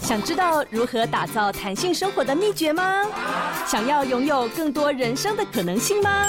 [0.00, 3.04] 想知道如何打造弹性生活的秘诀吗？
[3.66, 6.26] 想要拥有更多人生的可能性吗？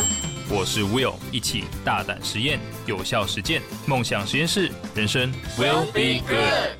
[0.49, 6.77] 我是 Will，一起大胆实验，有效实践，梦想实验室，人生 Will be good。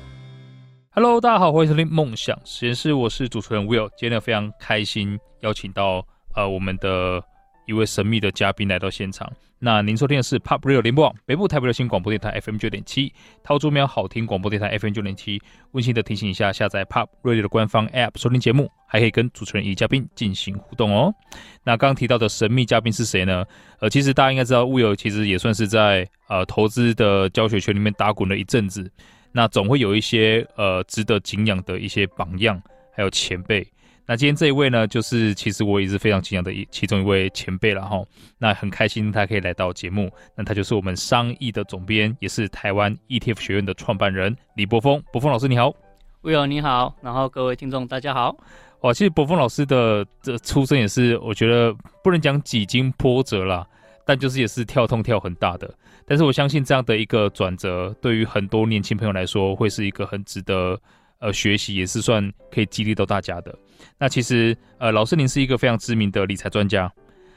[0.90, 7.20] Hello，大家好，欢迎收听梦想实验室，我是主持人 Will，今天非常开心邀请到呃我们的
[7.66, 9.30] 一位神秘的嘉宾来到现场。
[9.58, 13.10] 那您收听的是 Pop Radio 联播网北部台北流行广播电台 FM 九点七，
[13.42, 15.40] 桃竹苗好听广播电台 FM 九点七。
[15.72, 21.14] 温馨的提醒一下，下载 Pop Radio 的官方 App 收听节目，还可以跟主持人以及嘉宾进行互动哦。
[21.62, 23.42] 那刚刚提到的神秘嘉宾是谁呢？
[23.80, 28.90] 呃，其实大家应该知道，Will 其实也算是在呃投资的教学圈里面打滚了一阵子。
[29.32, 32.62] 那总会有一些呃值得敬仰的一些榜样，
[32.92, 33.66] 还有前辈。
[34.06, 38.02] 那今天这一位呢，就是其实我也是非常敬仰的一其中一位前辈了哈。
[38.36, 45.02] 那很开心他可以来到节目，那他就是我们商议的总编，也是台湾 ETF 学院的创办人李博峰。
[45.10, 45.74] 博峰老师你好
[46.22, 48.36] ，Will 你好，然后各位听众大家好。
[48.80, 53.66] 哇，其实博峰老师的这出生也是，我觉得不能讲几经波折啦，
[54.04, 55.74] 但就是也是跳痛跳很大的。
[56.06, 60.78] 但是我相信这样的一个转折，对于很多年轻朋友来说，会是一个很值得
[61.24, 63.58] 呃学习，也是算可以激励到大家的。
[63.98, 66.92] 那其实，呃，老师您是一个非常知名的理财专家，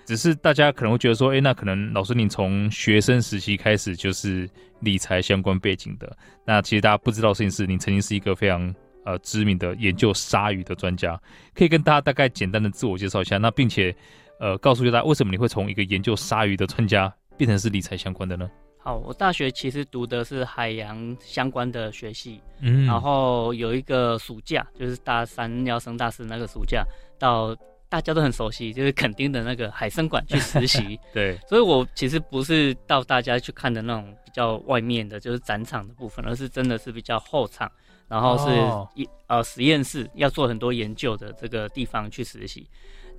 [0.06, 4.50] 只是大家可能会觉得说，诶，那可能老师您从学生时期开始就是
[4.82, 6.18] 理财相关背景的。
[6.46, 11.18] 那其实大家不知道的事情是，您曾经是一个非常呃知名的研究鲨鱼的专家，
[11.56, 13.38] 可以跟大家大概简单的自我介绍一下。
[13.38, 13.96] 那并且，
[14.42, 18.50] 呃，告诉大家为什么你会从一个研究鲨鱼的专家变成是理财相关的呢？
[18.88, 26.86] 好，我大学其实读的是海洋相关的学系，嗯，然后有一个暑假，就是大三要升大四那个暑假，
[27.20, 27.54] 到
[27.90, 30.98] 大家都很熟悉，就是垦丁的那个海生馆去实习。
[31.14, 37.70] 对，所以我其实不是到大家去看的那种比较外面的，就是展场的部分，而是真的是比较后场，
[38.08, 38.56] 然后是
[38.96, 42.66] 一、哦、呃实验室要做很多研究的这个地方去实习。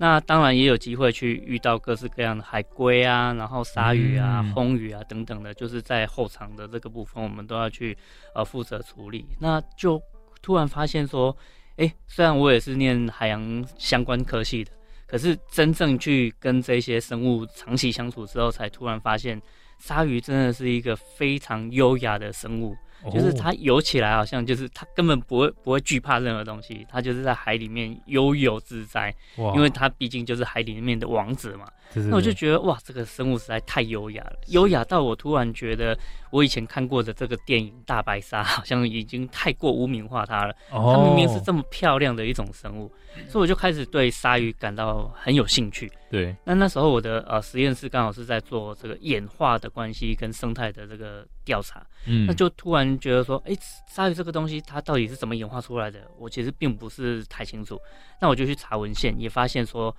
[0.01, 7.97] 那当然也有机会去遇到各式各样的海龟啊，然后鲨鱼啊、魟鱼啊等等的，就是在后场的这个部分，我们都要去
[8.33, 9.25] 呃负责处理。
[9.39, 10.01] 那就
[10.41, 11.35] 突然发现说，
[11.75, 14.71] 哎、欸，虽然我也是念海洋相关科系的，
[15.05, 19.41] 可是真正去跟这些生物长期相处之后，才突然发现，
[19.79, 22.73] 鲨鱼真的是一个非常优雅的生物。
[23.13, 29.13] 就是它游起来，好像就是它根本不会不会惧怕任何东西，它就是在海里面悠游自在。
[29.55, 31.65] 因为它毕竟就是海里面的王子嘛。
[31.95, 35.97] 那我就觉得哇，这个生物实在太优雅了，优雅到我突然觉得，
[36.29, 40.53] 我以前看过的这个电影《大白鲨》好像已经太过污名化它了。
[40.71, 40.93] 哦。
[40.95, 42.91] 它明明是这么漂亮的一种生物，
[43.27, 45.91] 所以我就开始对鲨鱼感到很有兴趣。
[46.09, 46.35] 对。
[46.43, 51.85] 那那时候我的呃实验室刚好是在做这个演化的关系跟生态的这个调查。
[52.05, 52.25] 嗯。
[52.25, 53.55] 那就突然觉得说，哎，
[53.87, 55.99] 鲨鱼这个东西它到底是怎么演化出来的？
[56.17, 57.79] 我其实并不是太清楚。
[58.21, 59.95] 那我就去查文献，也发现说。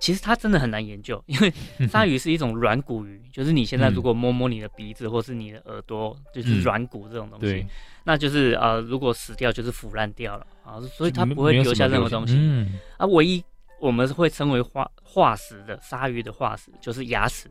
[0.00, 1.52] 其实它真的很难研究， 因为
[1.90, 7.66] 鲨鱼是一种软骨鱼，就是你现在如果摸摸你的鼻子或是你的耳朵，就是软骨这种东西，
[8.04, 12.36] 那就是呃，如果死掉就是腐烂掉了啊，所以它不会留下任何东西。
[12.38, 13.42] 嗯啊，唯一
[13.80, 17.50] 我们会称为化化石的鲨鱼的化石就是牙齿，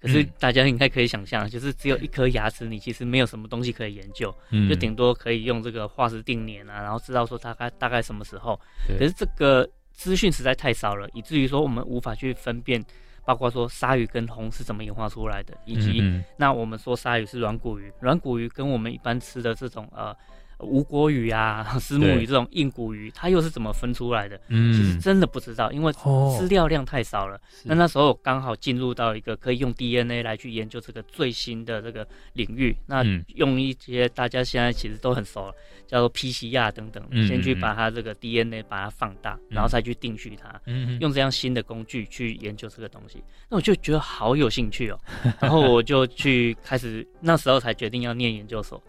[0.00, 4.34] 可是大家应该可以想象，就是只有一颗牙齿，你其实没有什么东西可以研究，
[4.68, 9.68] 就顶多可以用这个化石定年啊，然后知道说大概大概什么时候，可是这个。
[9.94, 12.82] 资讯实在太少了，以至于说我们无法去分辨，
[13.26, 16.02] 包括说鲨鱼跟红是怎么演化出来的，以及
[16.38, 20.16] 那我们说鲨鱼是软骨鱼，软骨鱼跟我们一般吃的这种呃。
[20.62, 24.40] 吴郭鱼啊， 石目鱼这种硬骨鱼，它又是怎么分出来的？
[24.48, 27.40] 嗯，其实真的不知道，因为资料量太少了。
[27.64, 32.76] 那、哦、那时候刚好进入到一个可以用 DNA 来去研究这个最新的这个领域。
[32.86, 35.54] 那用一些大家现在其实都很熟了，
[35.86, 40.60] 叫做 PCR 等等，嗯、先去把它这个 DNA 把它放大，嗯、然后再去定序它。
[40.66, 44.98] 嗯，用这样新的工具去研究这个东西，那我就觉得好有兴趣哦。
[45.40, 48.82] 然后我就去开始，那时候才决定要念研究所。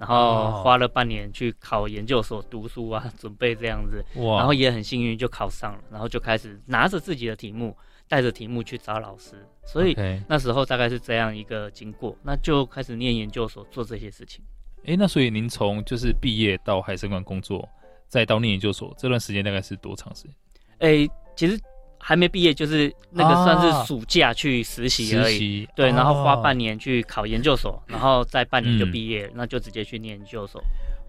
[0.00, 7.76] 然后花了半年去考研究所读书啊， 准备这样子，哇然后也很幸运就考上了，然后就开始拿着自己的题目，
[8.08, 9.94] 带着题目去找老师，所以
[10.26, 14.42] 那时候大概是这样一个经过，那就开始念研究所做这些事情。
[14.86, 17.68] 哎，那所以您从就是毕业到海生馆工作，
[18.08, 20.34] 再到念研究所这段时间大概是多长时间？
[20.78, 21.06] 哎，
[21.36, 21.60] 其实。
[22.02, 25.66] 还没毕业，就是那个算是暑假去实习而已。
[25.66, 30.60] 啊、对，然后花半年去考研究所，然后再半年就毕业，嗯、那就直接去念研究所。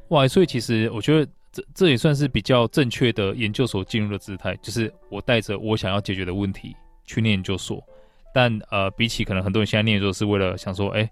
[0.10, 7.82] 哇，所以其实我觉得这这也算是比较正确的研究所进入的姿态，就是我带着我想要解决的问题去念研究所。
[8.34, 11.10] 但呃，比起可能很多人现在念研究所是为了想说，哎，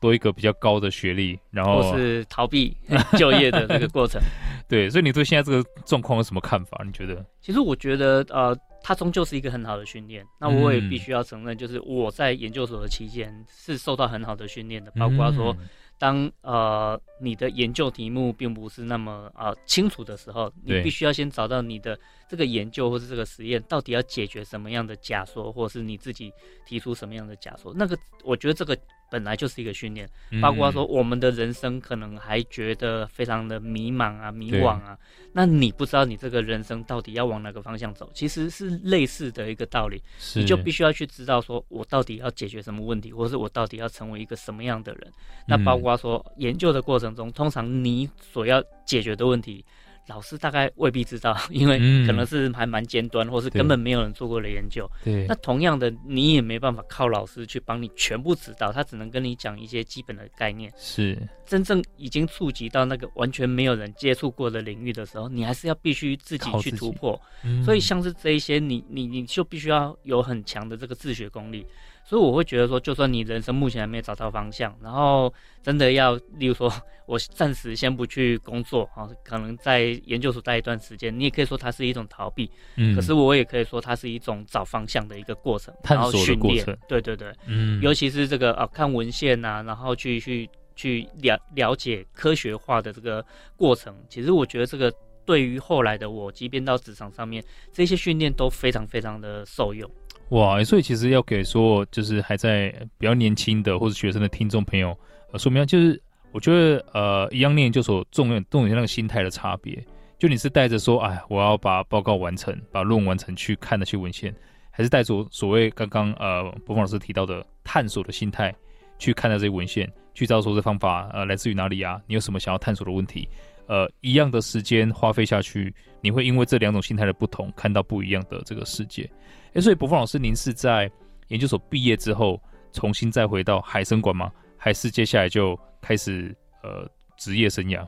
[0.00, 2.76] 多一个比较高的学历，然后或是逃避
[3.18, 4.20] 就业的那个过程。
[4.68, 6.82] 对，所以你对现在这个状况有什么看法？
[6.84, 7.24] 你觉得？
[7.40, 10.24] 其实我觉得，呃，它终究是一个很好的训练。
[10.40, 15.56] 那我也必须要承认，就是我在研究所的期间是受到很好的训练的，包括说。
[15.98, 21.98] 当呃你的研究题目并不是那么呃清楚的时候，你必须要先找到你的
[22.28, 26.30] 这个研究或是这个实验到底要解决什么样的假说，或是你自己
[26.66, 27.72] 提出什么样的假说。
[27.74, 28.76] 那个我觉得这个
[29.10, 30.08] 本来就是一个训练，
[30.40, 34.98] 包括说我们的人生可能还觉得非常的迷茫啊、迷惘啊，
[35.32, 40.02] 那你不知道你这个人生到底要往哪个方向走，其实是类似的一个道理，
[40.34, 45.12] 你就必须要去知道说我到底要解决什么问题，或是我到底要成为一个什么样的人。
[45.46, 49.64] 那包括说研究的过程中，通常你所要解决的问题。
[50.08, 54.88] 老师大概未必知道， 因为可能是还蛮尖端，嗯、或是根本没有人做过的研究。
[55.04, 60.72] 对，那同样的，你也没办法靠老师去帮你全部指导，他只能跟你讲一些基本的概念。
[60.76, 67.20] 是，真正已经触及到那个完全没有人接触过的领域的时候，你还是要必须自己去突破。
[67.44, 71.66] 嗯、所以像是这一些，你你你就必须要有很强的这个自学功力。
[72.08, 76.72] 所以我会觉得说，就算你人生目前还没有找到方向，然后真的要，例如说，
[77.04, 93.24] 我暂时先不去工作啊，可能在研究所待一段时间，你也可以说它是一种逃避，嗯，可是我也可以说它是一种找方向的一个过程，探索的过程，对对对，嗯，尤其是这个啊，看文献呐，然后去去去了了解科学化的这个
[93.56, 94.94] 过程，其实我觉得这个
[95.24, 97.42] 对于后来的我，即便到职场上面，
[97.72, 99.90] 这些训练都非常非常的受用。
[100.30, 102.68] 哇，所以其实要给说，就是还在
[102.98, 104.96] 比较年轻的或者学生的听众朋友，
[105.32, 106.02] 呃，说明就是
[106.32, 109.80] 我觉得呃，一样念研究所重要重点那个心态的差别，
[110.18, 114.34] 就你是带着说，哎，我要把报告完成，把论文完成去看那些文献，
[114.72, 118.52] 还是带着所谓刚刚呃，柏锋老师提到的探索的心态
[118.98, 122.00] 去看待这些文献，去知道说这方法呃来自于哪里啊？
[122.08, 123.28] 你有什么想要探索的问题？
[123.66, 129.10] 呃，一样的时间花费下去，你会因为这两种心态的不同，看到不一样的这个世界。
[129.54, 130.90] 哎，所以柏锋老师，您是在
[131.28, 132.40] 研究所毕业之后，
[132.72, 134.30] 重新再回到海参馆吗？
[134.56, 137.86] 还是接下来就开始呃职业生涯？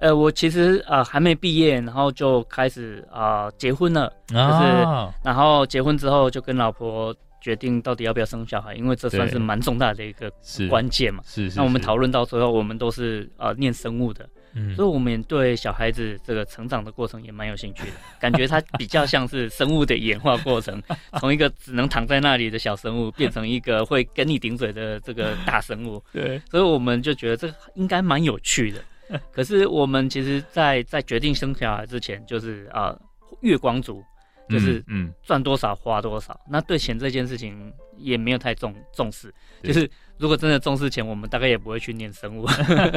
[0.00, 10.32] 呃，我其实呃还没毕业，然后就开始啊、呃、结婚了，就是、啊、然后结婚之后就跟老婆决定到底要不要生小孩，因为这算是蛮重大的一个
[10.68, 11.22] 关键嘛。
[11.26, 11.56] 是是，是。
[11.58, 14.28] 那我们讨论到最后，我们都是呃念生物的。
[14.54, 20.82] 嗯，所以我们对小孩子这个成长的过程也蛮有兴趣的，感觉它比较像是生物的演化过程，
[21.20, 26.02] 从一个只能躺在那里的小生物，变成一个会跟你顶嘴的这个大生物。
[26.12, 28.82] 对，所以我们就觉得这个应该蛮有趣的。
[29.32, 33.00] 可是我们其实在，在在决定生小孩之前，就是啊、呃，
[33.40, 34.02] 月光族。
[34.48, 39.32] 就是嗯，赚多少花多少，那对钱这件事情也没有太重重视。
[39.62, 39.88] 就是
[40.20, 42.46] 如果真的重视钱，我们大概也不会去念生物。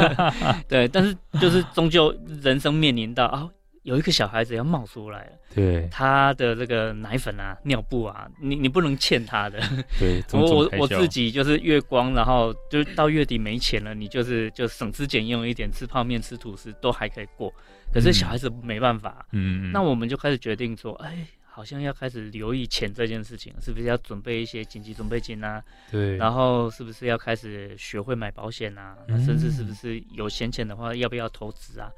[0.67, 3.49] 对，但是就是终究人生面临到啊，
[3.83, 5.31] 有一个小孩子要冒出来了。
[5.55, 9.57] 对，他的这个奶粉啊、尿布啊，你你不能欠他的。
[9.97, 17.53] 对， 我我我自己就是月光，然后就到月底没钱了，你就是就省吃俭用一点，吃泡面、吃吐司都还可以过。
[17.93, 19.25] 可是小孩子没办法。
[19.31, 21.25] 嗯，那我们就开始决定说，哎。
[21.55, 25.63] 好像要开始留意钱这件事情，是不是要准备一些紧急准备金啊？
[25.91, 26.17] 对。
[26.17, 28.97] 然后是不是要开始学会买保险啊？
[29.07, 31.91] 嗯、甚至是不是有闲钱的话，要不要投资啊？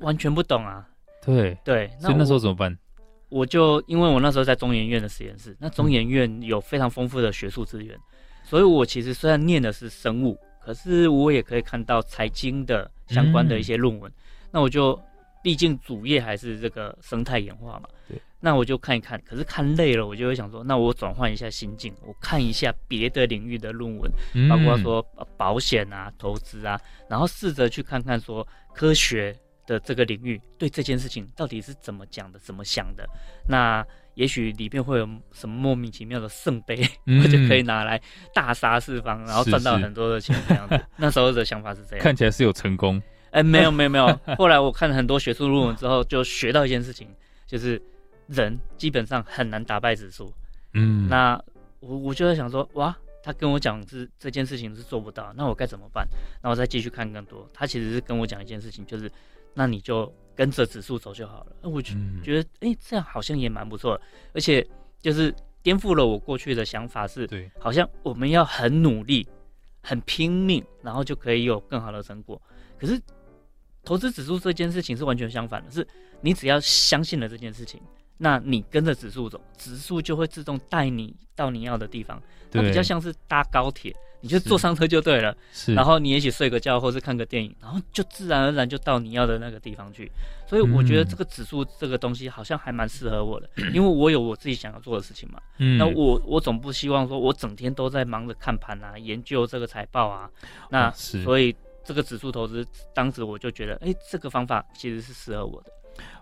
[0.00, 0.86] 完全不懂啊。
[1.24, 1.90] 对对。
[2.02, 2.76] 那所以那时候怎么办？
[3.30, 8.02] 我就因为我那时候在中研院的实验室，那中研院有非常丰富的学术资源，嗯、
[8.44, 14.12] 所以我其实虽然念的是生物，可是我也可以看到财经的相关的一些论文。
[14.12, 14.14] 嗯、
[14.50, 15.00] 那我就
[15.42, 17.88] 毕竟主业还是这个生态演化嘛。
[18.06, 18.20] 对。
[18.40, 24.08] 那我就看一看，可是看累了，我就会想说，那我转换一下心境，我看一下别的领域的论文，
[24.48, 25.02] 包括说
[25.36, 26.80] 保险啊、投资啊，
[27.10, 33.04] 然后试着去看看说科学的这个领域对这件事情到底是怎么讲的、怎么想的。
[33.48, 36.88] 那也许里面会有什么莫名其妙的圣杯，
[37.20, 38.00] 我就可以拿来
[38.32, 40.80] 大杀四方，然后赚到很多的钱这样子。
[40.96, 43.02] 那时候的想法是这样，看起来是有成功。
[43.32, 47.08] 哎，没有没有没有，后来我看了很多学术论文之后，就学到一件事情，
[47.44, 47.82] 就是。
[48.28, 50.32] 人基本上很难打败指数，
[50.74, 51.42] 嗯，那
[51.80, 56.06] 我我就在想说，哇，他跟我讲是这件事情是做不到，那我该怎么办？
[56.42, 57.48] 那我再继续看更多。
[57.54, 59.10] 他其实是跟我讲一件事情，就是
[59.54, 61.56] 那你就跟着指数走就好了。
[61.62, 64.02] 那我就觉得，哎、嗯欸，这样好像也蛮不错的，
[64.34, 64.66] 而且
[65.00, 69.26] 就是颠覆了我过去的想法是，对，好像我们要很努力、
[69.82, 72.40] 很拼命，然后就可以有更好的成果。
[72.78, 73.00] 可是
[73.84, 75.86] 投资指数这件事情是完全相反的，是
[76.20, 77.80] 你只要相信了这件事情。
[78.18, 82.20] 那你跟着指数走，指数就会自动带你到你要的地方。
[82.50, 85.36] 它比较像是搭高铁，你就坐上车就对了。
[85.52, 90.10] 是，然后你也许睡个觉，或是看个电影，然后就自然而然就到你要的那个地方去。
[90.46, 95.38] 所以我觉得这个指数这个东西好像还蛮适合我的，嗯、 因为我有我自己想要做的事情嘛。
[95.58, 100.30] 嗯，那我我总不希望说我整天都在忙着看盘啊，研究这个财报啊。
[100.70, 105.70] 那是，所以这个指数投资，当时我就觉得，哎，这个方法其实是适合我的。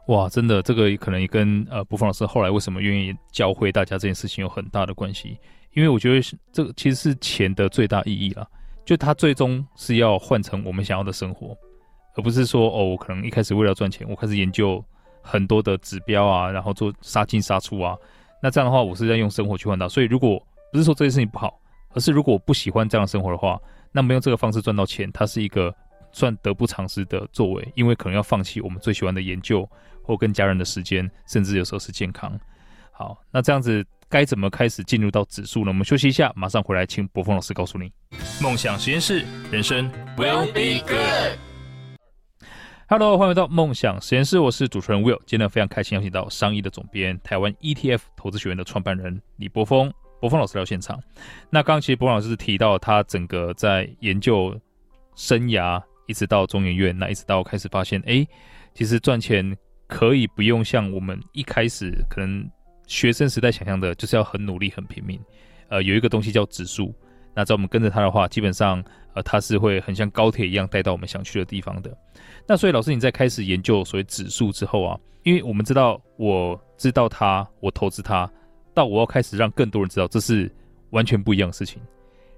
[0.06, 5.38] 哇，真的，这个可能也跟呃，柏锋老师后来为什么愿意教会大家这件事情有很大的关系。
[5.74, 8.46] 因为我觉得这个其实是钱的最大意义啦，
[8.84, 11.54] 就它最终是要换成我们想要的生活，
[12.14, 14.82] 而不是说哦，我可能一开始为了赚钱，我开始研究
[15.22, 17.94] 很多的指标啊，然后做杀进杀出啊。
[18.40, 19.88] 那这样的话，我是在用生活去换到。
[19.88, 20.40] 所以如果
[20.72, 21.60] 不是说这件事情不好，
[21.90, 23.60] 而是如果我不喜欢这样的生活的话，
[23.92, 25.74] 那么用这个方式赚到钱，它是一个
[26.12, 29.68] 算得不偿失的作为，因为可能要放弃我们最喜欢的研究。
[30.06, 32.38] 或跟家人的时间，甚至有时候是健康。
[32.92, 35.66] 好，那这样子该怎么开始进入到指数呢？
[35.68, 37.92] 我们休息一下，马上回来，请柏峰老师告诉你。
[38.40, 41.36] 梦想实验室，人生 will be good。
[42.88, 45.20] Hello，欢迎回到梦想实验室，我是主持人 Will。
[45.26, 51.02] 今天非常开心邀请到商益的总编，台湾 ETF 投资学院的创办人李博峰，博峰老师来到现场。
[51.50, 54.58] 那刚刚其实博峰老师提到他整个在研究
[55.16, 58.24] 生涯，一直到中研院，那一直到开始发现，哎，
[58.72, 59.54] 其实赚钱。
[59.86, 62.48] 可以不用像我们一开始可能
[62.86, 65.20] 学生时代想象的，就是要很努力、很拼命。
[65.68, 66.94] 呃，有一个东西叫指数，
[67.34, 68.82] 那在我们跟着它的话，基本上
[69.14, 71.96] 呃，它是会很像高铁一样带到我们想去的地方的。
[72.46, 78.30] 那所以老师你在开始研究所谓指数之后啊，因为我们知道，我知道它，我投资它，
[78.74, 80.52] 到我要开始让更多人知道，这是
[80.90, 81.80] 完全不一样的事情。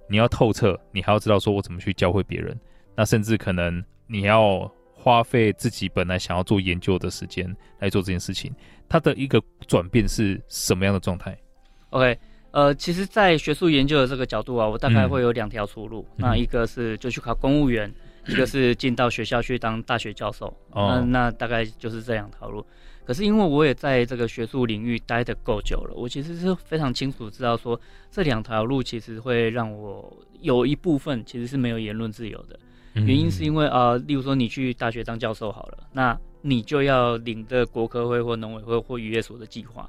[0.09, 2.59] 你要透彻，你还要知道说我怎么去教会别人，
[2.95, 4.71] 那甚至可能你要。
[5.00, 7.47] 花费自己本来想要做研究的时间
[7.78, 8.52] 来做这件事情，
[8.88, 11.38] 它的一个转变是什么样的状态
[11.90, 12.19] ？OK，
[12.50, 16.05] 呃，其实，在学术研究的这个角度啊，我大概会有两条出路。
[16.17, 17.88] 嗯、那一个是就去考公务员，
[18.25, 20.47] 嗯、 一个是进到学校去当大学教授。
[20.73, 22.67] 哦、那那大概就是这两条路。
[23.05, 32.59] 可是因为我也在这个学术领域待的够久了，我其实是非常清楚知道说，这两条路其实会让我有一部分其实是没有言论自由的。
[33.05, 39.88] 原因是因为啊、呃，例如说你去大学当教授好了，那你就要领着国科会或农委会或渔业所的计划。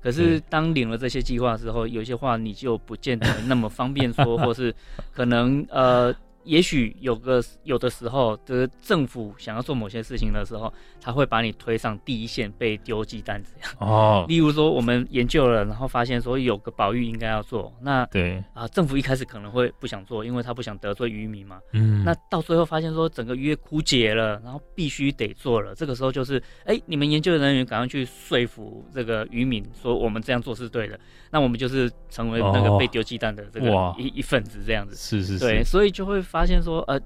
[0.00, 4.74] 可是当领了这些计划之后，有些话你就不见得那么方便说， 或是
[5.12, 6.14] 可能呃。
[6.48, 13.76] 也许有个有的时候，就是政府想要做某些事情的时候，他会把你推上第一线，被丢鸡蛋这样。
[13.80, 14.24] 哦。
[14.26, 21.60] 例如说，我们研究了，然后发现说有个保育应该要做，那对啊，政府一开始可能会不想做，因为他不想得罪渔民嘛。
[21.74, 22.02] 嗯。
[22.02, 25.74] 那到最后发现说整个渔业枯竭了，然后必须得做了。
[25.74, 30.98] 这个时候就是，哎，你们研究人员赶快去说服这个渔民，说我们这样做是对的。
[31.30, 34.96] 那我们就是成为那个被丢鸡蛋的这个一、哦、一份子这样子。
[34.96, 35.44] 是是是。
[35.44, 36.37] 对，所以就会发。
[36.38, 36.96] 发现说，呃，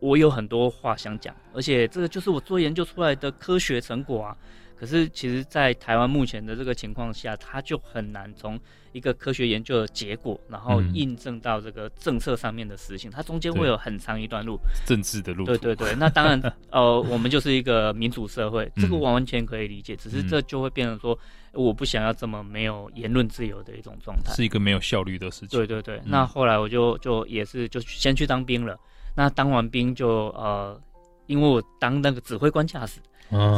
[0.00, 4.36] 我有很多话想讲，而且这个就是我做研究出来的科学成果啊。
[4.76, 8.58] 可是，其实，在台湾目前的这个情况下，它就很难从
[8.90, 13.08] 一个科学研究的结果，然后印证到这个政策上面的实行。
[13.08, 15.44] 它中间会有很长一段路，政治的路。
[15.44, 19.94] 对对对，那当然，呃，我们就是一个民主社会， 这个完完全可以理解。
[19.94, 21.16] 只是这就会变成说，
[21.54, 25.48] 我不想要这么没有言论自由的一种状态，是一个没有效率的事情。
[25.50, 28.78] 对对对，那后来我就就也是就先去当兵了。
[29.16, 30.80] 那当完兵就呃，
[31.26, 33.00] 因为我当那个指挥官驾驶，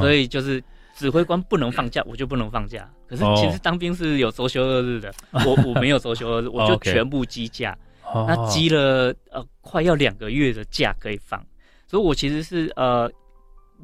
[0.00, 0.62] 所以就是。
[0.98, 2.90] 指挥官不能放假，我就不能放假。
[3.06, 5.12] 可是其实当兵是有周休二日的，
[5.44, 7.76] 我我没有周休二日，我就全部积假。
[8.14, 11.38] 那积了呃快要两个月的假可以放，
[11.86, 13.12] 所以我其实是呃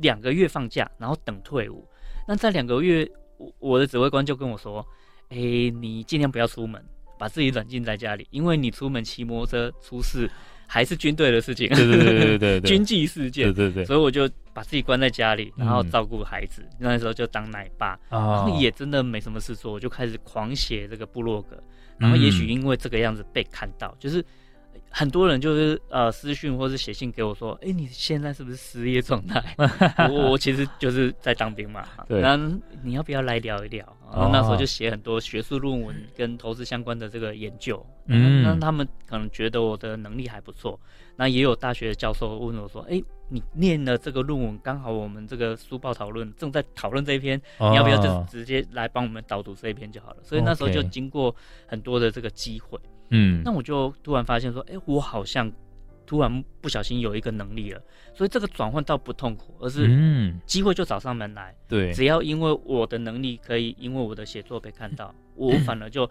[0.01, 1.87] 两个月放假，然后等退伍。
[2.27, 3.07] 那在两个月，
[3.59, 4.87] 我的指挥官就跟我说
[5.31, 6.83] ：“哎，你尽量不要出门，
[7.19, 10.31] 把自己软禁在家里，因为你出门骑摩托车出事。”
[10.65, 16.67] 还是军队的事情，对对对对对， 军纪事件，对对对，所以我就把自己关在家里，然后照顾孩子。
[16.79, 21.63] 那时候就当奶爸，然后也真的没什么事做，我就开始狂写这个部落格。
[21.99, 24.25] 然后也许因为这个样子被看到，就是。
[24.93, 29.43] 很多人就是呃私讯或是写信给我说，哎、欸，你现在是不是失业状态？
[30.11, 33.85] 我我其实就是在当兵嘛，对，然后你要不要来聊一聊？
[34.13, 40.79] 然后那时候就写很多学术论文跟投资相关的这个研究，嗯，那他们可能觉得我的能力还不错。
[41.17, 50.17] 那也有大学的教授问我说，哎、欸，你念了这个论文，刚好我们这个书报讨论正在讨论这一篇，你要不要就直接来帮我们导读这一篇就好了？
[50.23, 51.35] 所以那时候就经过
[51.67, 52.79] 很多的这个机会。
[53.13, 55.53] 嗯，那我就突然发现说，哎、欸，我好像
[56.05, 57.81] 突然不小心有一个能力了，
[58.15, 61.55] 所以这个转换倒不痛苦，而是嗯，机会就找上门来。
[61.69, 66.05] 对，只要因为我的能力可以，因为我的写作被看到，我反而就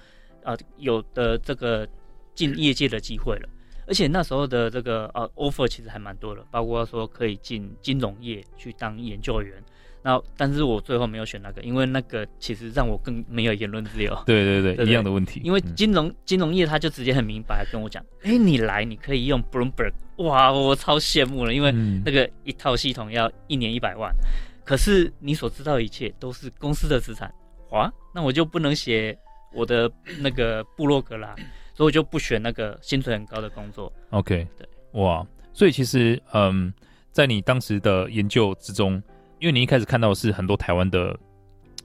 [0.43, 1.87] 啊、呃、有的这个
[2.33, 3.49] 进业界的机会了。
[3.85, 9.61] 而而且那时候的这个呃 offer 其实还蛮多的，包括说可以进金融业去当研究员。
[10.03, 14.11] 那但是我最后没有选那个，因为那个其实让我更没有言论自由。
[14.25, 15.39] 对对对，对对一样的问题。
[15.43, 21.71] 因为金融、嗯、金融业他就直接很明白跟我讲，哎、欸，你来你可以用 Bloomberg，哇，我超羡慕了，因为
[22.03, 24.25] 那个一套系统要一年一百万，嗯、
[24.65, 27.31] 可是你所知道的一切都是公司的资产，
[27.69, 29.15] 哇，那我就不能写
[29.53, 31.35] 我的那个部落格啦，
[31.75, 33.93] 所以我就不选那个薪水很高的工作。
[34.09, 34.67] OK，对，
[34.99, 36.73] 哇，所以其实嗯，
[37.11, 38.99] 在你当时的研究之中。
[39.41, 41.17] 因为你一开始看到的是很多台湾的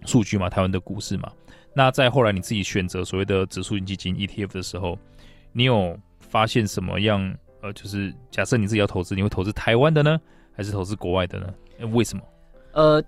[0.04, 1.32] 数据嘛，台湾的股市嘛，
[1.75, 4.98] 那在后来你自己选择所谓的指数型基金 ETF 的时候，
[5.52, 7.34] 你有发现什么样？
[7.62, 10.20] 呃，就是假设你自己要投资，你会投资台湾的呢，
[10.52, 11.52] 还是投资国外的呢？
[11.92, 12.22] 为什么？
[12.72, 13.02] 呃，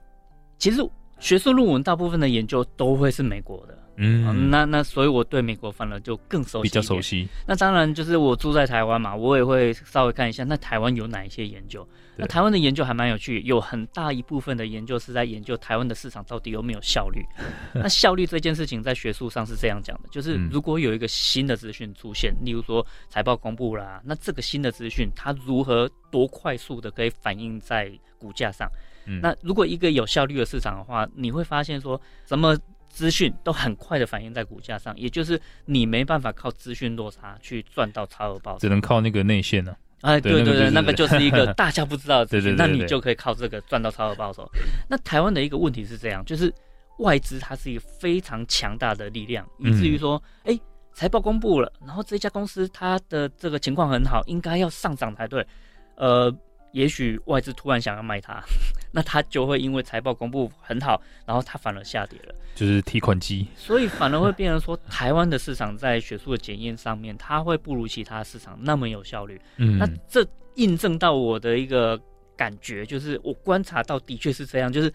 [0.57, 0.83] 其实
[1.19, 3.79] 学术论文大部分的研究都会是美国的。
[4.01, 7.29] 嗯，嗯，那那所以我对美国反而就更熟悉，比较熟悉。
[7.47, 11.87] 那当然就是我住在台湾嘛，我也会稍微看一下，那台湾有哪一些研究？
[12.17, 17.25] 那台湾的研究还蛮有趣，有很大一部分的研究是在研究台湾的市场到底有没有效率。
[17.75, 28.69] 那效率这件事情在学术上是这样讲的，就是如果有一个新的资讯出现，嗯、例如说财报公布啦，那这个新的资讯它如何多快速的可以反映在股价上？
[29.07, 32.57] 嗯、那如果一个有效率的市场的话，你会发现说什么？
[32.99, 40.11] 资讯都很快的反映在股价上，也就是你没办法靠资讯落差去赚到超额报酬，只能靠那个内线呢、啊。
[40.11, 44.51] 哎，对对对，那个就是一个大家不知道的资讯， 那你就可以靠这个赚到超额报酬。
[44.89, 46.53] 那台湾的一个问题是这样，就是
[46.99, 50.61] 外资它是一个非常强大的力量，以至于说，哎、嗯，
[50.93, 55.47] 财报公布了，然后这家公司它的这个情况很好，应该要上涨才对，
[55.95, 56.37] 呃。
[56.73, 58.43] 也许外资突然想要卖它，
[58.93, 63.47] 那它就会因为财报公布很好，然后它反而下跌了，就是提款机。
[63.57, 69.41] 所以反而会变成说，台湾的市场在学术的检验上面，它会不如其他市场那么有效率。
[69.57, 72.01] 嗯，那这印证到我的一个
[72.37, 74.93] 感觉，就是我观察到的确是这样，就是。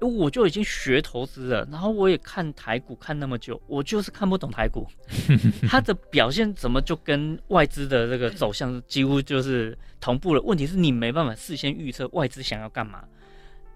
[0.00, 4.86] 我就已经学投资了，然后我也看台股看那么久，我就是看不懂台股，
[5.68, 10.40] 它的表现怎么就跟外资的这个走向几乎就是同步了？
[10.42, 13.04] 问题是你没办法事先预测外资想要干嘛，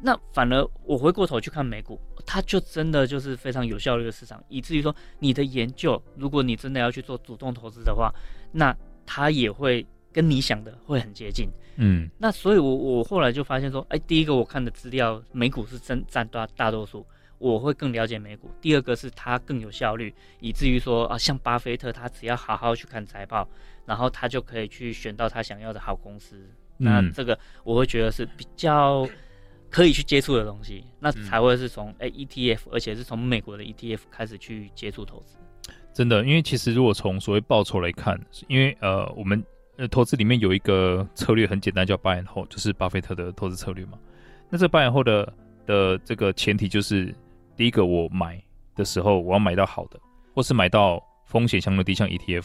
[0.00, 8.12] 那反而我回过头去看美股，它就真的就是非常有效率的市场，以至于说你的研究，如果你真的要去做主动投资的话，
[8.52, 9.86] 那它也会。
[10.14, 17.04] 跟你想的会很接近，嗯，那所以我，我我后来就发现说，哎，第一个我看的资料，美股是占占大大多数，
[17.38, 18.48] 我会更了解美股。
[18.60, 23.48] 第二个是它更有效率，以至于说啊，像巴菲特，他只要好好去看财报，
[23.84, 26.36] 然后他就可以去选到他想要的好公司。
[26.78, 29.04] 嗯、那这个我会觉得是比较
[29.68, 35.36] 可以去接触的东西，那才会是从哎 ETF，而且是从美国的 ETF 开始去接触投资。
[35.92, 39.44] 真的，因为其实如果从所谓报酬来看，因为呃我们。
[39.76, 43.98] 呃，投资里面有一个策略很简单，叫 buy and hold，就是巴菲特的投资策略嘛。
[44.48, 45.32] 那这 buy and hold 的
[45.66, 47.12] 的这个前提就是，
[47.56, 48.40] 第一个我买
[48.76, 49.98] 的时候我要买到好的，
[50.32, 52.44] 或是买到风险相对低，像 ETF。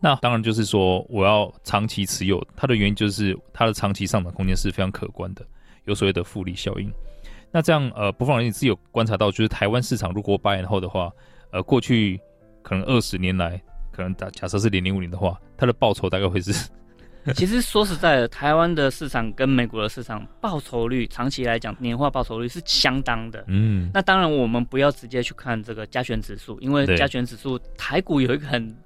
[0.00, 5.46] 那当然就是说我要长期持有，它的原因就是它的长期上涨空间是非常可观的，
[5.84, 6.92] 有所谓的复利效应。
[7.52, 11.12] 那这样呃，不妨你自己有观察到，就是台湾市场如果 buy and hold 的话，
[11.52, 12.20] 呃，过去
[12.62, 13.62] 可能二十年来。
[13.94, 16.52] 可能假假设是零零五零的话，它的报酬大概会是。
[17.34, 23.42] 其实说实在的，台湾的市场跟美国的市场报酬率长期来讲，年化报酬率是相当的。
[23.46, 28.76] 嗯，那当然我们不要直接去看这个加权指数，因为加权指数台股有一个很。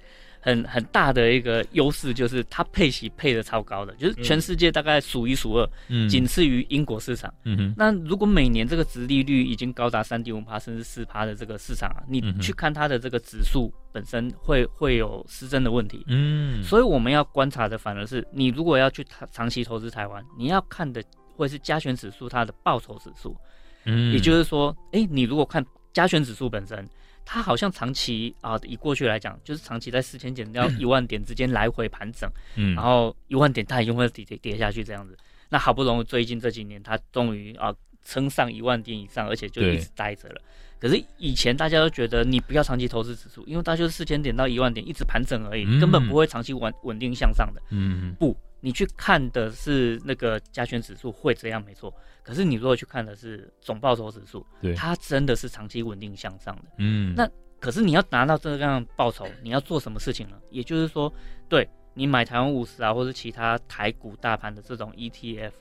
[0.48, 7.32] 很很大的一个优势就是它配息配的超高的，就是全世界大概数一数二，嗯，仅次于英国市场。
[7.44, 16.02] 嗯哼，那如果每年这个值利率已经高达三点五趴甚至四趴的这个市场啊，你去看它的这个指数本身会会有失真的问题。
[16.06, 21.04] 嗯，所以我们要观察的反而是，你如果要去长期投资台湾，你要看的
[21.36, 23.36] 会是加权指数它的报酬指数。
[23.84, 26.88] 嗯，也就是说，哎，你如果看加权指数本身。
[27.30, 35.14] 它好像长期啊，以过去来讲，就是长期在四千点到 一万点之间来回盘整，嗯，然后一万点它一定会跌跌跌下去这样子。
[35.50, 37.70] 那好不容易最近这几年，它终于啊
[38.02, 40.40] 撑上一万点以上，而且就一直待着了。
[40.80, 47.60] 可是以前大家都觉得你不要长期投资指数，因为它就是四千点到一万点一直盘整而已，嗯、根本不会长期稳稳定向上的。
[47.68, 48.34] 嗯，不。
[48.60, 56.64] 你去看的是那个加权指数会这样没错，可是你如果去看的是总报酬指数，对，它真的是长期稳定向上的。
[56.78, 57.28] 嗯，那
[57.60, 60.36] 可是你要拿到这样报酬，你要做什么事情呢？
[60.50, 61.12] 也就是说，
[61.48, 65.52] 对你买台湾五十啊，或者其他台股大盘的这种 ETF，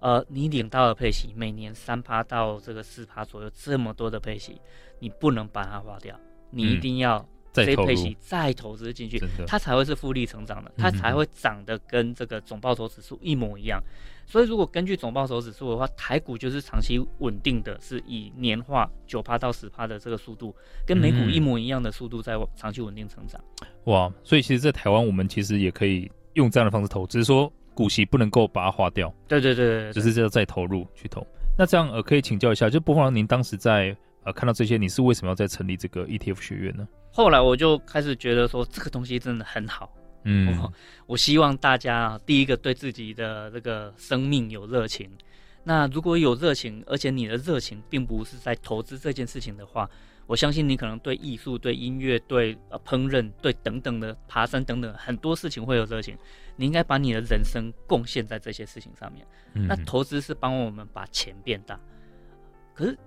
[0.00, 4.60] 呃，你领到的配息每年三趴到这个四趴左右，这么多的配息，
[4.98, 6.18] 你不能把它花掉，
[6.50, 13.82] 你一定要再这配息再投资进去，它才会是复利成长的，它才会涨得跟这个总报酬指数一模一样。
[14.26, 20.54] 所以，如果根据总报酬指数的话，台股就是长期稳定的，是以年化九趴到十趴的这个速度，
[20.86, 23.42] 跟美股一模一样的速度在长期稳定成长。
[23.84, 24.12] 哇！
[24.22, 29.10] 所以，其实，在台湾，我们其实也可以用这样的方式投，只是说股息不能够把它花掉。
[29.26, 31.26] 对对对，对，只是这样再投入去投。
[31.56, 36.86] 那这样呃，可以请教一下，就不妨，您当时在呃看到这些，你是为什么要再成立这个 ETF 学院呢？
[37.10, 39.92] 后来我就开始觉得说，这个东西真的很好。
[40.24, 40.72] 嗯我，
[41.06, 45.10] 我希望大家第一个对自己的这个生命有热情。
[45.64, 49.88] 那如果有热情，而且你的热情并不是在投资这件事情的话，
[50.26, 56.16] 我相信你可能对艺术、对音乐、对呃烹饪、对等等的爬山等等很多事情会有热情。
[56.56, 59.26] 你应该把你的人生贡献在这些事情上面。
[59.54, 61.78] 嗯、那投资是帮我们把钱变大，
[62.74, 62.98] 可是。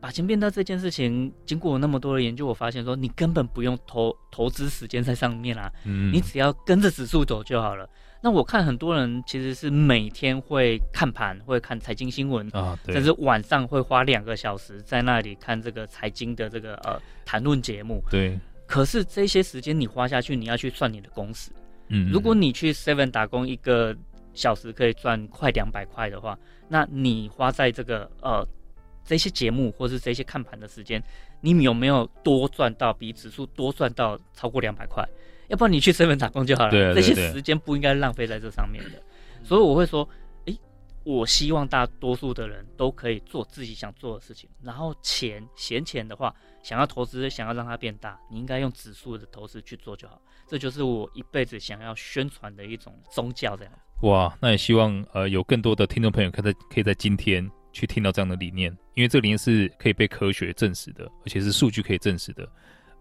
[0.00, 7.88] 把钱变大这件事情，经过我那么多的研究，我发现说你根本不用投投资时间在上面啦，嗯，你只要跟着指数走就好了。
[8.20, 18.02] 那我看很多人其实是每天会看盘，会看财经新闻啊，甚至晚上会花两个小时在那里看这个财经的这个呃谈论节目。
[18.10, 18.38] 对。
[18.66, 21.50] 可是这些时间你花下去，你要去算你的工时。
[21.88, 22.10] 嗯。
[22.10, 23.96] 如果你去 Seven 打工一个
[24.34, 28.46] 小时可以赚快两百块的话，那你花在这个呃。
[29.08, 31.02] 这些节目或是这些看盘的时间，
[31.40, 35.02] 你有没有多赚到比指数多赚到超过两百块？
[35.48, 36.70] 要不然你去身份打工就好了。
[36.70, 39.02] 对，这些时间不应该浪费在这上面的。
[39.42, 40.06] 所以我会说，
[40.44, 40.54] 诶，
[41.04, 44.50] 我希望大多数的人都可以做自己想做的事情。
[44.62, 50.20] 然后钱闲钱的话，想要投资，想要让它变大，你应该用指数的投资去做就好。
[50.46, 53.72] 这就是我一辈子想要宣传的一种宗教这样。
[54.02, 57.50] 哇，那也希望呃有更多的听众朋友可以在可以在今天。
[57.78, 62.48] 去听到这样的理念，因为这个理念是可以被科学证实的，而且是数据可以证实的。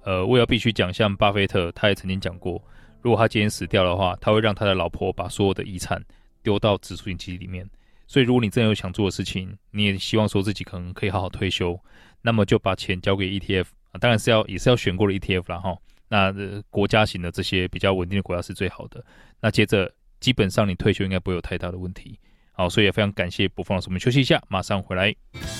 [0.03, 2.61] 呃，我也要必须讲，像巴菲特他也曾经讲过，
[3.01, 6.01] 如果他今天死掉的话，他会让他的老婆把所有的遗产
[6.43, 7.67] 丢到指数型基金里面。
[8.05, 11.77] 所以，如果你真的有想做的事情，你也希望说自己可能可以好好退休，
[12.21, 15.77] 那么就把钱交给 ETF 啊，当然是要也是要选过的 ETF 啦哈。
[16.07, 16.33] 那、
[16.69, 19.03] 国家型的这些比较稳定的国家是最好的。
[19.41, 22.17] 那接着，基本上你退休应该不会有太大的问题。
[22.59, 25.13] 好，所以也非常感谢播放老师，我们休息一下，马上回来。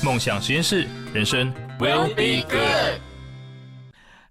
[0.04, 3.00] 梦想实验室，人生 will be good。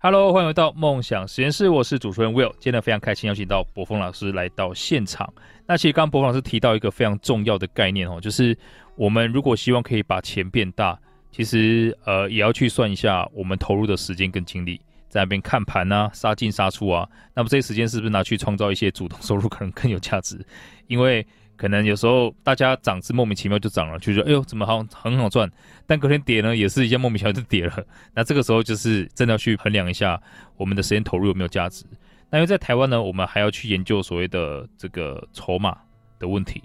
[0.01, 2.53] Hello，欢迎回到梦想实验室，我是主持人 Will。
[2.59, 5.33] 今天非常开心邀请到博峰老师来到现场。
[5.65, 8.59] 那其实刚刚博峰老师提到一个非常重要的概念哦，就是
[8.97, 10.99] 我们如果希望可以把钱变大，
[11.31, 20.45] 其实呃也要去算一下我们投入的时间跟精力，在那边看盘啊、杀进杀出啊，那么这些时间是不是拿去创造一些主动收入，可能更有价值？
[20.89, 21.25] 因为
[21.57, 25.51] 可能有时候大家涨是莫名其妙就涨了，就说哎呦怎么好很好赚，
[25.87, 27.85] 但隔天跌呢也是一件莫名其妙就跌了。
[28.14, 30.21] 那这个时候就是真的要去衡量一下
[30.57, 31.85] 我们的时间投入有没有价值。
[32.31, 35.79] 那因为在台湾呢，我们还要去研究所谓的这个筹码
[36.19, 36.62] 的问题，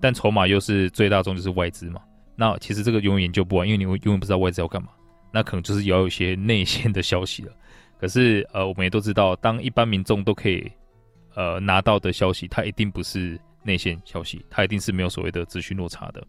[0.00, 2.00] 但筹码又是最大宗就是外资嘛。
[2.36, 4.88] 那其实这个永远研究不完，因为你永远不知道外资要干嘛。
[5.32, 7.52] 那可能就是要有一些内线的消息了。
[7.98, 10.70] 可是呃，我们也都知道，当一般民众都可以
[11.34, 13.40] 呃拿到的消息，它一定不是。
[13.62, 16.22] 内线消息，它一定是没有所谓的资讯落差的。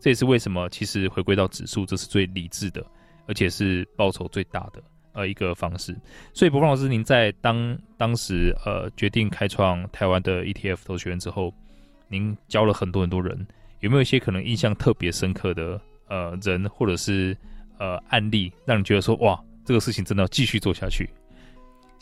[0.00, 2.84] 这也是为什么，其实回归到指数，这是最理智的，
[3.26, 5.96] 而且是报酬最大的呃一个方式。
[6.34, 11.54] 所以，博峰老师，您在当当时呃决定开创台湾的 ETF 投学院之后，
[12.08, 13.46] 您教了很多很多人，
[13.80, 17.36] 有没有一些可能印象特别深刻的呃人，或者是
[17.78, 21.08] 呃案例，让你觉得说哇，这个事情真的要继续做下去？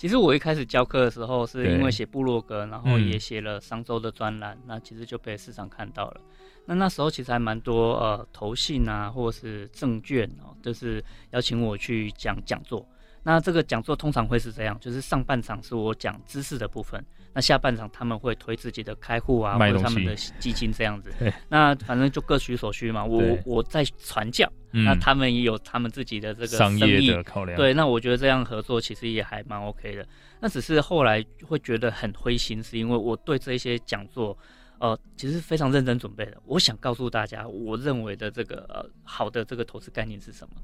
[0.01, 6.21] 其实我一开始教课的时候，是因为写部落格，然后也写了商周的专栏，嗯，那其实就被市场看到了。
[6.65, 12.89] 那那时候其实还蛮多呃投信啊，或者是证券哦，就是邀请我去讲讲座。
[13.25, 17.05] 那这个讲座通常会是这样，就是上半场是我讲知识的部分。
[17.33, 21.13] 那下半场他们会推自己的开户啊，或者他们的基金这样子。
[21.49, 23.05] 那反正就各取所需嘛。
[23.05, 27.57] 我我在传教，嗯，那他们也有他们自己的这个生意，商业的考量。
[27.57, 30.07] 对，那我觉得这样合作其实也还蛮 OK 的。
[30.41, 34.37] 那只是后来会觉得很灰心，是因为我对这些讲座，
[34.79, 36.37] 呃，其实非常认真准备的。
[36.47, 40.55] 我想告诉大家，我认为的这个呃好的这个投资概念是什么。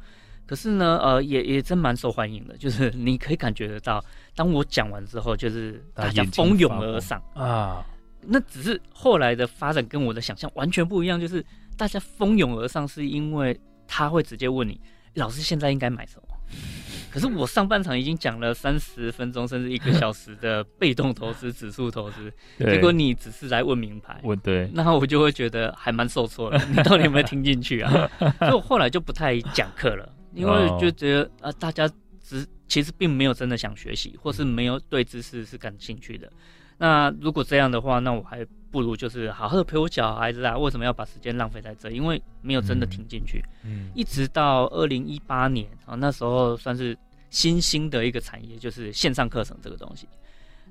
[0.46, 4.02] 可是呢，呃，也也真蛮受欢迎的，就是你可以感觉得到，
[4.34, 7.84] 当我讲完之后，就是大家蜂拥而上啊。
[8.28, 11.44] 那只是后来的发展跟我的想象完全不一样，就是
[11.76, 14.80] 大家蜂拥而上，是因为他会直接问你，
[15.14, 16.28] 老师现在应该买什么？
[17.12, 26.60] 可是我上半场已经讲了三十分钟甚至一个小时的被动投资、指数投资，结果你只是来问名牌，问对，那我就会觉得还蛮受挫的。
[26.68, 28.10] 你到底有没有听进去啊？
[28.40, 30.06] 所以我后来就不太讲课了。
[30.36, 31.90] 因为就觉得啊，大家
[32.22, 36.30] 只其实并没有真的想学习，或是没有对知识是感兴趣的。
[36.78, 40.58] 那如果这样的话，那我还不如就是好好的陪我小孩子啊。
[40.58, 41.90] 为什么要把时间浪费在这？
[41.90, 43.42] 因为没有真的听进去。
[43.64, 46.94] 嗯，一直到二零一八年啊，那时候算是
[47.30, 50.06] 新兴的一个产业，就是线上课程这个东西。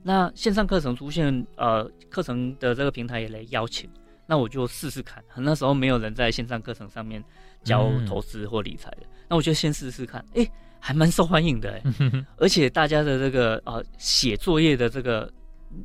[0.03, 3.89] 那线上课程出现，呃，课程的这个平台也来邀请，
[4.27, 5.23] 那我就试试看。
[5.37, 7.23] 那时候没有人在线上课程上面
[7.65, 10.23] 教投资或理财的，那我就先试试看。
[10.35, 10.49] 诶，
[10.79, 11.81] 还蛮受欢迎的，
[12.37, 15.29] 而且大家的这个啊写作业的这个。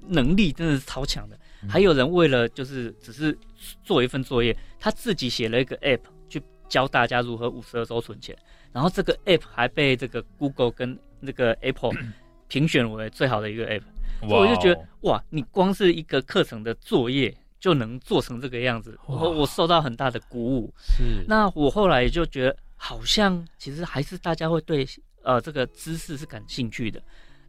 [0.06, 1.36] 能力真的是超强的，
[1.68, 3.36] 还有人为了就是只是
[3.82, 8.36] 做一份作业，他自己写了一个 app 去教大家如何五十二周存钱，
[8.72, 11.90] 然后这个 app 还被这个 Google 跟那个 Apple
[12.46, 13.82] 评选为最好的一个 app，
[14.28, 20.72] 所以我就觉得哇，你光是一个课程的作业就能做成这个样子，我我受到很大的鼓舞。
[20.78, 24.84] 是，那我后来也就觉得好像其实还是大家会对
[25.22, 27.00] 呃这个知识是感兴趣的。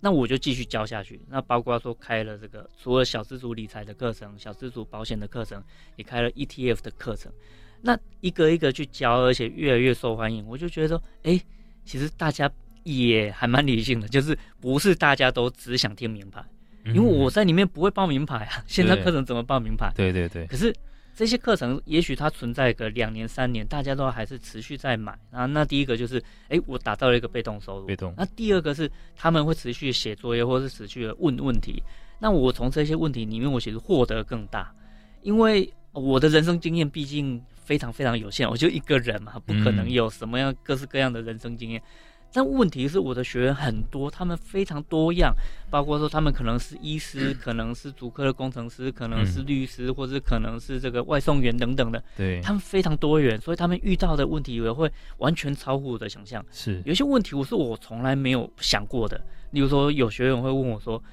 [0.03, 1.21] 那我就继续教下去。
[1.29, 5.63] 那包括说开了这个，除了小资族理财的课程、小资族保险的课程，
[5.95, 7.31] 也开了 ETF 的课程。
[7.81, 10.45] 那一个一个去教，而且越来越受欢迎。
[10.47, 11.45] 我就觉得说，哎、欸，
[11.85, 12.51] 其实大家
[12.83, 16.43] 也还蛮理性的，就是不是大家都只想听名牌，
[16.85, 18.63] 因为我在里面不会报名牌啊。
[18.67, 19.91] 现在课程怎么报名牌？
[19.95, 20.45] 对对对。
[20.47, 20.73] 可是。
[21.13, 25.45] 这些课程也许它存在个两年三年，大家都还是持续在买啊。
[25.45, 27.85] 那第一个就是，哎，我打造了一个被动收入。
[27.85, 28.13] 被动。
[28.17, 31.83] 那第二个是他们会持续写作业，或是持续的问问题。
[32.17, 34.73] 那我从这些问题里面，我其实获得更大，
[35.21, 41.81] 因为我的人生经验毕竟非常非常有限，我就一个人嘛，不可能有什么样各式各样的人生经验。
[42.33, 45.35] 但问题是，我的学员很多，他们非常多样，
[45.69, 52.01] 包括说他们可能是医师， 可能是主科的工程师，可能是律师，或者可能是这个外送员等等的。
[52.15, 56.43] 对，他们非常多元，所以他们遇到的问题也会完全超乎我的想象。
[56.51, 59.21] 是，有些问题我是我从来没有想过的。
[59.51, 61.03] 例如说，有学员会问我说，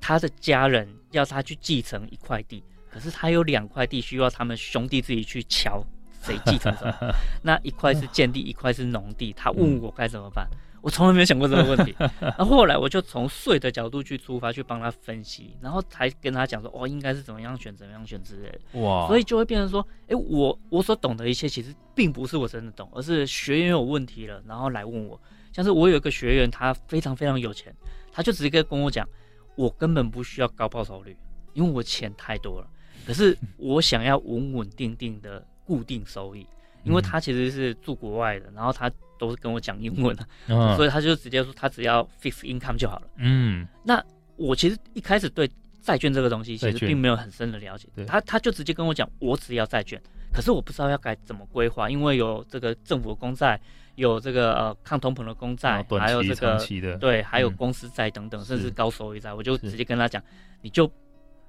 [0.00, 5.84] 他的家人要他去继承一块地，可是他有两块地需要他们兄弟自己去乔。
[6.22, 7.14] 谁继承什么？
[7.42, 9.32] 那一块是建地，一块是农地。
[9.32, 10.48] 他问我该怎么办，
[10.80, 11.94] 我从来没有想过这个问题。
[12.20, 18.80] 那后后来我就从税的角度去出发，去帮他分析，然后才跟他讲说，哦，应该是怎么样选，怎么样选之类的。
[18.80, 19.06] 哇！
[19.06, 25.20] 所以就会变成说，哎，我我所懂的一切，其实并不是我真的懂，而是学员有问题了，然后来问我。
[25.52, 27.74] 像是我有一个学员，他非常非常有钱，
[28.10, 29.06] 他就直接跟我讲，
[29.54, 31.16] 我根本不需要高报酬率，
[31.52, 32.66] 因为我钱太多了。
[33.06, 35.44] 可是我想要稳稳定定的。
[35.64, 36.46] 固定收益，
[36.84, 43.06] 因为他其实是住国外的，然后他都是跟我讲英文的，嗯、所以他就直接说他只要 fixed income 就好了。
[43.16, 44.02] 嗯，那
[44.36, 45.48] 我其实一开始对
[45.80, 50.00] 债券这个东西其实并没有很深的了解，他他就直接跟我讲，我只要债券，
[50.32, 53.60] 可是我不知道要该怎么规划，因为有这个政府的公债，
[53.94, 56.58] 有这个呃抗通膨的公债，还有这个
[56.98, 60.22] 对，还有公司债等等，嗯、甚至高收益债，我就直接跟他讲，
[60.60, 60.90] 你就。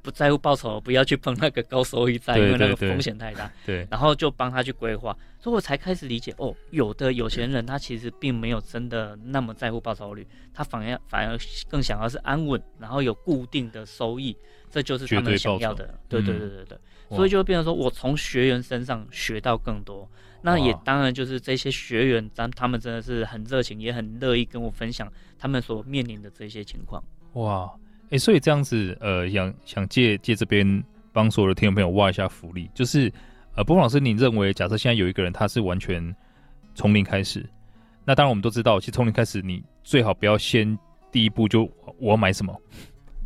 [0.03, 3.49] 不在乎报酬，不要去碰那个高收益债，因为那个风险太大。
[3.65, 11.37] 对，然后就帮他去规划，所以我才开始理解哦，有的有钱人他其实并没有真的那么在乎报酬率，他反而反而
[11.69, 14.35] 更想要是安稳，然后有固定的收益，
[14.69, 15.97] 这就是他们想要的。
[16.09, 16.77] 对对对对对，
[17.09, 20.09] 嗯、所以就会变成说我从学员身上学到更多，
[20.41, 27.01] 那也当然就是这些学员，咱他们真的是很热情，也很乐意跟我分享他们所面临的这些情况。
[27.35, 27.71] 哇。
[28.13, 33.11] 哎、欸，所以这样子，呃，想想借借这边帮所有的听众朋友挖一下福利，就是，
[33.55, 36.15] 呃，波峰老师，你认为，假设现在有一个人他是完全
[36.75, 37.43] 从零开始，
[38.05, 40.77] 那当然我们都知道，其实从零开始，你最好不要先
[41.11, 41.63] 第一步就
[41.97, 42.55] 我要买什么，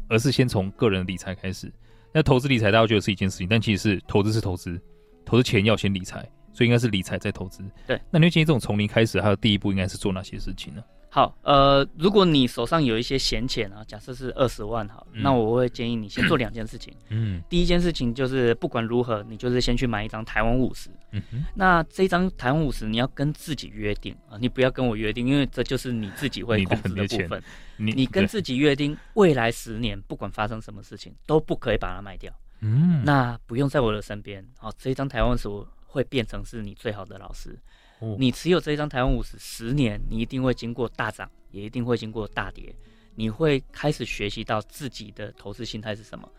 [0.08, 1.70] 而是先从个人理财开始。
[2.14, 4.82] 那投资理财大家觉得是一件事情，但其实是投资是投资，
[5.26, 7.62] 投资前要先理财，所以应该是理财再投资。
[7.86, 10.82] 对，那你会建议这种从零开始，还有第一步应该是做哪些事情呢？
[11.18, 16.94] 好，呃，如果你手上有一些闲钱啊，假设是二十万好，嗯、那我会建议你先做两件事情。
[17.10, 20.92] 嗯，第一件事情就是不管如何，你就是先去买一张台湾五十。
[21.14, 27.42] 嗯哼，那这张台湾五十你要跟自己约定啊，你不要跟我约定，因为这就是你自己会控制的部分。
[27.78, 32.32] 你你跟自己约定，未来十年不管发生什么事情都不可以把它卖掉。
[32.60, 34.46] 嗯，那不用在我的身边。
[34.60, 35.50] 好，这张台湾五十
[35.88, 37.58] 会变成是你最好的老师。
[38.18, 42.74] 你持有这一张台湾五十十年，你一定会经过大涨，也一定会经过大跌。
[43.16, 46.30] 你会开始学习到自己的投资心态是什么。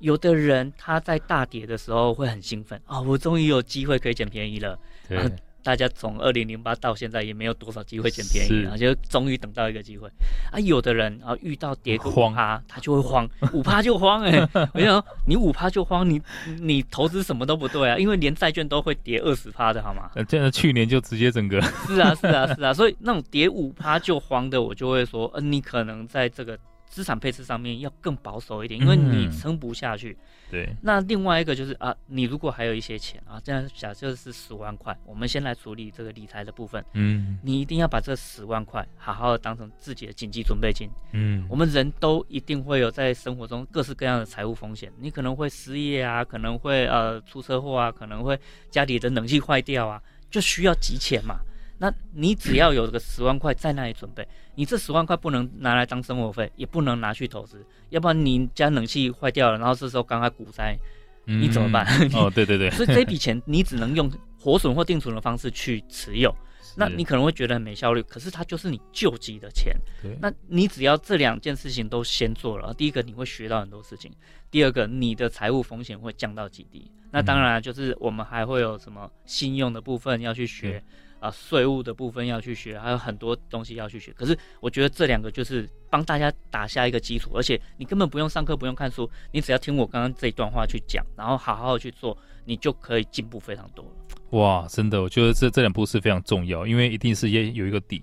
[0.00, 4.78] 有的人他在大跌的时候会很兴奋啊、哦，我终于有机会可以捡便宜了。
[5.08, 5.24] 啊。
[5.62, 10.08] 大家从二零零八到现在也没有多少机会捡便宜啊，就终于等到一个机会
[10.50, 10.58] 啊。
[10.60, 14.70] 有的人啊遇到跌个五趴，他就会慌， 五趴就慌哎、欸。
[14.74, 16.20] 我想你五趴就慌，你
[16.60, 20.10] 你投资什么都不对啊，因为连债券都会跌二十趴的好吗？
[20.28, 26.58] 这样去年就直接整个是啊是啊是啊，所以那种跌五趴就慌的，我就会说，呃，你可能在这个。
[26.88, 30.12] 资产配置上面要更保守一点，因为你撑不下去。
[30.12, 30.76] 嗯、对。
[30.82, 36.84] 那另外一个就是啊，你如果还有一些钱啊，这样假设是十万块，我们先来处理这个理财的部分。
[36.94, 37.38] 嗯。
[37.42, 40.88] 你一定要把这十万块好好的当成自己的紧急准备金。
[41.12, 41.46] 嗯。
[41.48, 48.38] 我们人都一定会有在生活中各式各样的财务风险，你可能会失业啊，可能会呃出车祸啊，可能会
[48.70, 51.40] 家里的冷气坏掉啊，就需要急钱嘛。
[51.78, 60.76] 那你只要有个十万块在那里准备，你这十万块不能拿来当生活费，也不能拿去投资，要不然你家冷气坏掉了，然后这时候刚刚股灾，
[61.24, 61.86] 你怎么办？
[62.00, 66.34] 嗯、哦，对对对， 所以这笔钱你只能用活损或定存的方式去持有。
[66.76, 69.74] 那你可能会觉得很没效率，可是它就是你救急的钱。
[70.20, 74.12] 那你只要这两件事情都先做了，第一个你会学到很多事情，
[74.50, 76.88] 第二个你的财务风险会降到极低。
[77.10, 80.82] 那当然就是我们还会有什么信用的部分要去学。
[81.20, 84.12] 啊，税务的部分要去学，还有很多东西要去学。
[84.12, 93.90] 可是我觉得这两个就是帮大家打下一个基础，而且你根本不用上课，不用看书，你只要听我刚刚这一段话去讲，然后好好去做，你就可以进步非常多了。
[94.38, 98.02] 哇，真的，我觉得这这两步是非常重要，因为一定是也有一个底，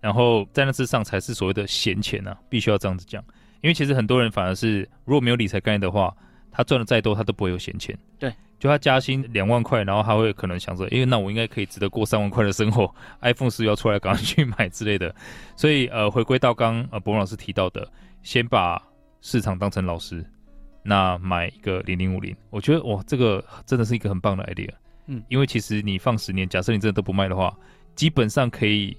[0.00, 3.22] 然后在那之上才是所谓的闲钱啊，必须要这样子讲。
[3.60, 6.16] 因为其实很多人反而是如果没有理财概念的话，
[6.58, 7.96] 他赚的再多，他都不会有闲钱。
[8.18, 8.30] 对。
[8.58, 15.14] 就他加薪两万块，然后他会可能想着，哎，那我应该可以值得过三万块的生活，iPhone 十要出来赶快去买之类的。
[15.54, 17.88] 所以呃，回归到刚呃伯文老师提到的，
[18.24, 18.82] 先把
[19.20, 20.26] 市场当成老师，
[20.82, 24.70] 那买一个零零五零，我觉得哇，这个真的是一个很棒的 idea。
[25.06, 27.56] 嗯，因为其实你放十年，假设你真的都不卖的话，
[27.94, 28.96] 基本上可以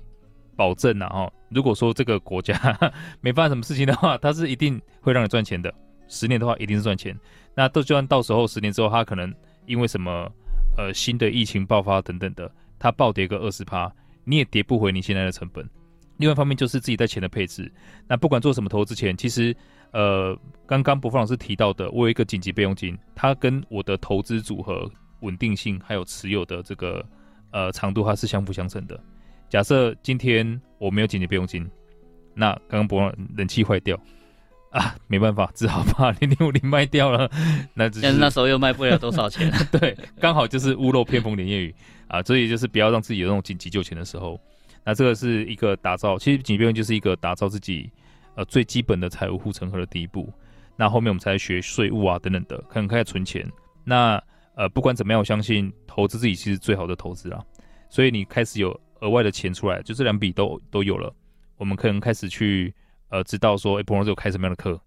[0.56, 2.58] 保证呐，哈，如果说这个国家
[3.20, 5.70] 没发生什么事情的话，它是一定会让你赚钱的。
[6.10, 7.18] 十年的话，一定是赚钱。
[7.56, 9.34] 那都就算到时候十年之后，它可能。
[9.66, 10.28] 因为什么，
[10.78, 13.88] 呃，新的疫情爆发等等的，它暴跌个二十趴，
[14.24, 15.64] 你也跌不回你现在的成本。
[16.18, 17.72] 另外一方面就是自己在钱的配置。
[18.08, 19.56] 那不管做什么投资前，其实，
[19.92, 27.06] 呃，刚刚博峰老师提到的，我有一个紧急备用金，它跟我的投资组合稳定性还有持有的这个
[27.52, 29.00] 呃长度，它是相辅相成的。
[29.50, 31.70] 假设今天我没有紧急备用金，
[32.34, 33.96] 那刚刚博峰冷气坏掉。
[34.72, 37.30] 啊，没办法，只好把零零五零卖掉了。
[37.74, 39.52] 那只是那时候又卖不了多少钱。
[39.72, 41.76] 对， 刚好就是屋漏偏逢连夜雨
[42.08, 44.40] 啊，所以就是不要让自己有那种紧急救钱的时候。
[44.86, 47.92] 那这个是一个打造，其实紧急备用就是一个打造自己
[48.36, 50.32] 呃最基本的财务护城河的第一步。
[50.76, 53.44] 那后面我们才学税务啊等等的，可能开始存钱。
[53.84, 54.22] 那
[54.54, 57.44] 呃不管怎么样，我相信投资自己其实最好的投资啦。
[57.90, 61.12] 所以你开始有额外的钱出来，就这两笔都都有了，
[61.58, 62.72] 我们可能开始去。
[63.10, 64.80] 呃，知道说，哎，博龙有开什么样的课，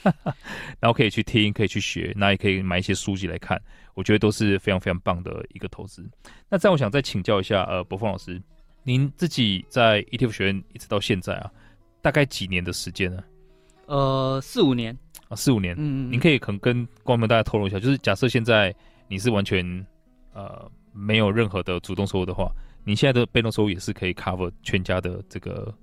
[0.80, 3.60] 然后可以去听，可以去学，那也可以买一些书籍来看，
[3.94, 6.08] 我觉得都是非常非常棒的一个投资。
[6.48, 8.40] 那这样，我想再请教一下，呃，博峰老师，
[8.84, 11.50] 您自己在 ETF 学院一直到现在啊，
[12.00, 13.22] 大概几年的时间呢？
[13.84, 14.96] 呃，四五年
[15.28, 15.74] 啊，四五年。
[15.76, 16.12] 嗯嗯。
[16.12, 18.74] 您可以可能跟观众们大家透露一下，就是假设现在
[19.08, 19.86] 你是完全
[20.32, 22.50] 呃没有任何的主动收入的话，
[22.82, 25.74] 你现在的被动收入也是可以 cover 全家的这个。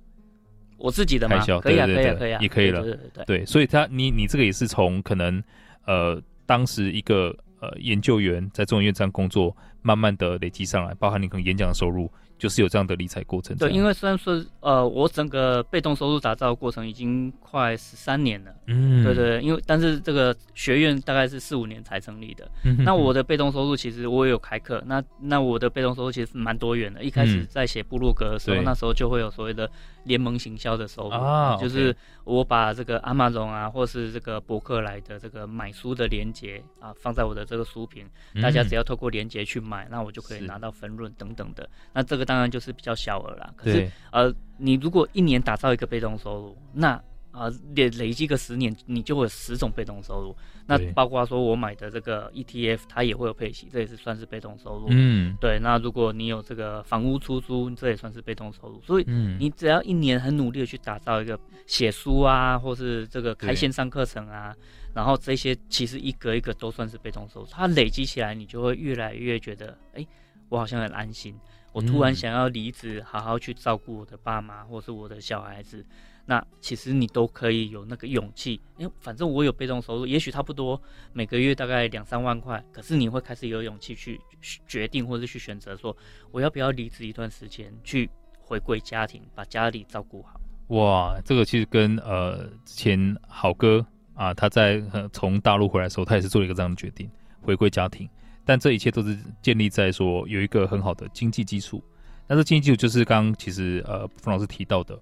[0.78, 5.42] 我自己的开销，可以啊，可以啊，可以啊，也可以了，对对对，对，所以他你你这个也是从可能
[5.86, 12.12] 呃当时一个呃研究员在中研院这样工作，慢慢的累积上来，包含你可能演讲的收入。
[12.38, 13.56] 就是有这样的理财过程。
[13.56, 18.54] 对，因为虽然说，呃，我整个被动收入打造的过程已经快十三年了。
[18.68, 22.46] 嗯，对对，因为但是这个学院大概是四五年才成立的。
[22.66, 27.02] 嗯，那我的被动收入其实我也有开课，那那我的被动收入其实蛮多元的。
[27.02, 29.72] 一开始在写部落格的时候，嗯，那时候就会有所谓的
[30.06, 41.70] 联盟行销的收入啊，就是我把这个 Amazon 啊，或是这个博客来的这个买书的链接啊，放在我的这个书评，嗯，大家只要透过链接去买，那我就可以拿到分润等等的。
[41.94, 42.26] 那这个。
[42.26, 47.00] 当然就是比较小额啦，可是呃，你如果一年打造一个被动收入，那
[47.36, 50.36] 啊累累积个十年，你就会有十种被动收入。
[50.68, 54.88] 那包括说我买的这个 ETF，它也会有配息，这也是算是被动收入。
[54.90, 55.60] 嗯，对。
[55.62, 58.82] 那如果你有这个房屋出租，这也算是被动收入。
[58.82, 59.06] 所以，
[59.38, 64.56] 你只要一年很努力的去打造一个写书啊，或是这个开线上课程啊，
[64.96, 67.48] 然后这些其实一个一个都算是被动收入。
[67.52, 70.08] 它累积起来，你就会越来越觉得，哎、欸，
[70.50, 71.38] 我好像很安心。
[71.74, 75.86] 我突然想要离职，好好去照顾我的爸妈，或是我的小孩子，
[76.28, 80.82] 那其实你都可以有那个勇气，因为反正我有被动收入，也许差不多
[81.14, 84.20] 每个月大概两三万块，可是你会开始有勇气去
[84.68, 85.96] 决定或者去选择说，
[86.32, 88.10] 我要不要离职一段时间，去
[88.40, 90.42] 回归家庭，把家里照顾好。
[90.70, 94.82] 哇，这个其实跟呃之前好哥啊，他在
[95.14, 97.08] 从大陆回来的时候，他也是做了一个这样的决定，
[97.40, 98.10] 回归家庭。
[98.44, 101.84] 但这一切都是建立在说有一个很好的经济基础。
[102.28, 105.00] 那这经济基础就是刚刚其实呃冯老师提到的。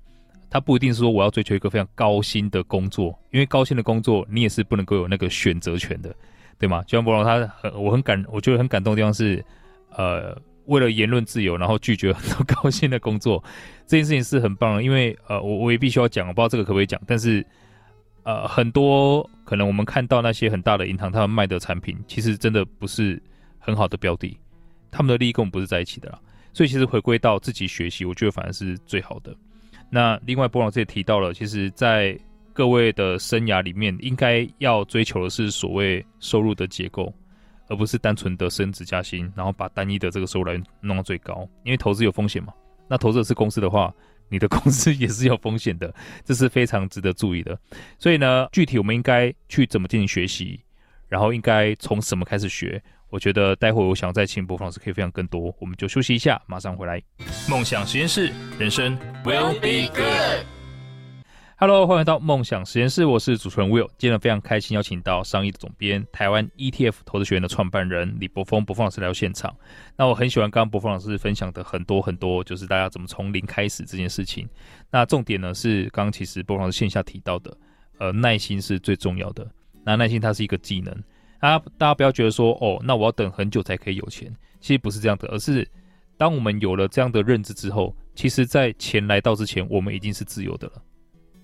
[0.54, 6.16] 他不一定是说我要追求一个非常高薪的工作，因为高薪的工作你也是不能够有那个选择权的，
[6.60, 6.84] 对吗？
[6.84, 9.44] 就像博龙他很我很感，我觉得很感动的地方是，
[9.98, 13.44] 呃，为了言论自由，然后拒绝很多高薪的工作，
[13.88, 14.84] 这件事情是很棒的。
[14.84, 17.44] 因为呃，我我也必须要讲，我不知道这个可不可以讲，但是
[18.22, 23.20] 呃，很多可能我们看到那些很大的银行，他们卖的产品其实真的不是
[23.58, 24.38] 很好的标的，
[24.92, 26.20] 他们的利益跟我们不是在一起的啦。
[26.54, 29.36] 所以其实回归到自己学习，我觉得反而是最好的。
[29.94, 32.18] 那另外，波老师也提到了，其实，在
[32.52, 37.14] 各位的生涯里面，应该要追求的是所谓收入的结构，
[37.68, 41.48] 而不是单纯的升职加薪，然后把单一的这个收入来弄到最高。
[41.64, 42.52] 因为投资有风险嘛，
[42.88, 43.94] 那投资的是公司的话，
[44.30, 45.94] 你的公司也是有风险的，
[46.26, 47.56] 这是非常值得注意的。
[48.00, 50.60] 所以呢，具体我们应该去怎么进行学习，
[51.08, 52.82] 然后应该从什么开始学？
[53.14, 57.00] 我觉得待会我想再请博老师可以分享更多，我们就休息一下，马上回来。
[57.48, 60.44] 梦想实验室，人生 will be good。
[61.58, 63.88] Hello，欢迎到梦想实验室，我是主持人 Will。
[64.00, 69.56] 今天非常开心邀请到商益的总编、台湾 ETF 投资学院的创办人李柏峰博锋老师来到现场。
[69.96, 74.50] 那我很喜欢刚刚柏锋老师分享的很多很多，就是大家怎么从零开始这件事情。
[74.90, 77.56] 那重点呢是刚刚其实柏锋老师线下提到的，
[78.00, 79.48] 呃，耐心是最重要的。
[79.86, 80.92] 那耐心它是一个技能。
[81.44, 84.34] 大家，大家不要觉得说，哦，那我要等很久才可以有钱。
[84.62, 85.70] 其实不是这样的，而是
[86.16, 90.82] 当我们有了这样的认知之后，其实，在钱来到之前，我们已经是自由的了。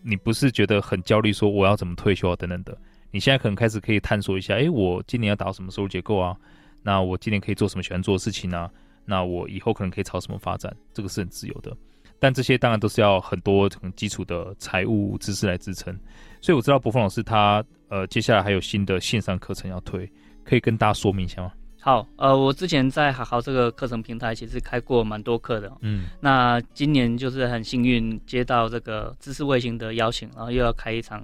[0.01, 2.77] 你不是觉得很焦虑，说我要怎么退休啊等等的。
[3.11, 6.33] 你现在可能开始可以探索一下，诶，我今年要达到什么收入结构啊？
[6.81, 8.71] 那我今年可以做什么喜欢做的事情啊？
[9.03, 10.73] 那我以后可能可以朝什么发展？
[10.93, 11.75] 这个是很自由的。
[12.19, 15.93] 但这些当然都是要很多很基础的财务知识来支撑。
[16.39, 17.61] 所以我知道博峰老师他。
[17.89, 20.09] 呃，接下来还有新的线上课程要推，
[20.43, 21.51] 可以跟大家说明一下吗？
[21.81, 31.23] 好，呃，我之前在好好这个课程平台其实开过蛮多课的，嗯，那今年就是很幸运接到这个知识卫星的邀请，然后又要开一场。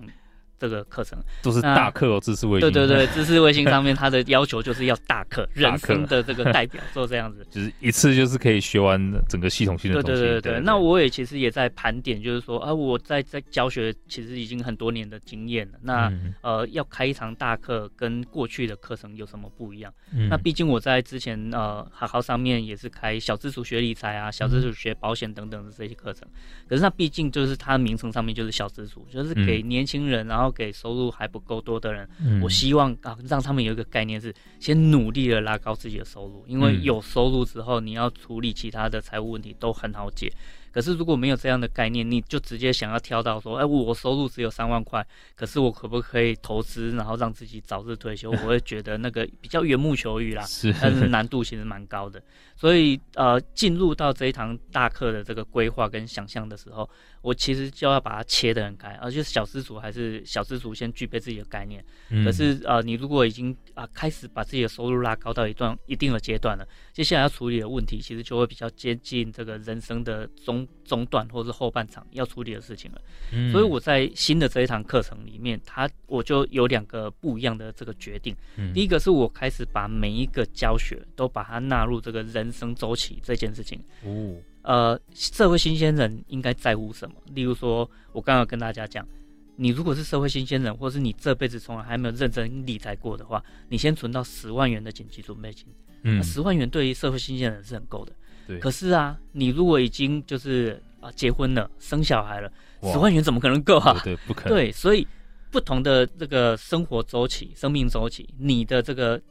[0.57, 2.71] 这个课程都是大课哦，知识卫星。
[2.71, 10.21] 对对对， 知识卫星上面它的要求就是要 大课，人生的这个代表做这样子， 就是一次就是可以学完整个系统性的东西。
[10.21, 15.77] 对对对对，那我也其实也在盘点，就是说啊，我在在教学其实已经很多年的经验了。
[15.81, 19.93] 那呃，要开一场大课，跟过去的课程有什么不一样？
[20.29, 26.27] 那毕竟我在之前呃，好好上面也是开小资族学理财啊，小资族学保险等等的这些课程。
[26.69, 30.44] 可是那毕竟就是它名称上面就是小资族，就是给年轻人，然后。
[30.51, 40.31] 给收入还不够多的人，嗯、我希望啊，让他们有一个概念是，先努力的拉高自己的收入，因为有收入之后，你要处理其他的财务问题都很好解。
[40.75, 48.29] 可是如果没有这样的概念，你就直接想要挑到说，哎，我收入只有三万块，可是我可不可以投资，然后让自己早日退休？
[48.35, 52.21] 我会觉得那个比较缘木求鱼啦，是，但是难度其实蛮高的。
[52.57, 56.89] 所以呃，进入到这一堂大课的这个规划跟想象的时候，
[57.21, 61.81] 我其实就要把它切得很开，而且小资族还是小资族先具备自己的概念。
[62.25, 70.64] 可是呃，你如果已经啊开始把自己的收入拉高到一段一定的阶段了，接下来要处理的问题，其实就会比较接近这个人生的中。
[70.83, 73.01] 中段或是后半场要处理的事情了，
[73.31, 78.35] 嗯，所以我在新的这一堂课程里面，它我就有两个不一样的这个决定。
[78.57, 83.79] 嗯，第一个是我开始把每一个教学都把它纳入这个人生周期这件事情。
[84.03, 87.15] 哦，呃，社会新鲜人应该在乎什么？
[87.33, 89.07] 例如说，我刚刚跟大家讲，
[89.55, 95.65] 你如果是社会新鲜人，或是你这辈子从来还没有认真理财过的话，你先存到十万元的紧急准备金。
[96.03, 98.13] 嗯，十万元对于社会新鲜人是很够的。
[98.47, 102.51] 对，可是啊，你如果已经就是啊结婚了，生小孩了，
[102.83, 103.99] 十万元怎么可能够啊？
[104.03, 104.49] 对，对，不可能。
[104.49, 105.07] 对，所以
[105.51, 109.21] 不同的这个生活周期、生命周期，你的这个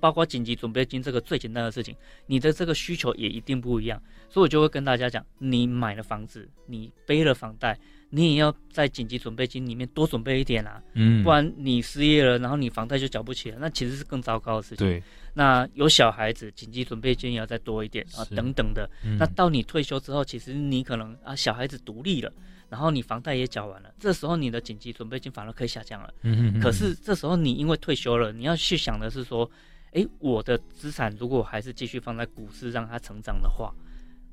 [0.00, 1.94] 包括紧急准备金这个最简单的事情，
[2.26, 4.00] 你的这个需求也一定不一样。
[4.28, 7.78] 所以我就会跟大家讲，你买了房子，你背了房贷。
[8.10, 14.86] 你也要在紧急准备金里面多准备一点啊，嗯，不然你失业了，然后你房贷就缴不起了，那其实是更糟糕的事情。
[14.86, 15.02] 对，
[15.34, 18.88] 那有小孩子，紧急准备金也要再多一点啊，等等的。
[19.04, 22.32] 嗯，那到你退休之后，其实你可能啊，小孩子独立了，
[22.68, 26.14] 然后你房贷也缴完了，这时候你的紧急准备金反而可以下降了。
[26.22, 26.60] 嗯哼哼。
[26.60, 29.50] 可是这时候你因为退休了，你要去想的是说，
[29.92, 33.74] 诶，我的资产如果还是继续放在股市让它成长的话。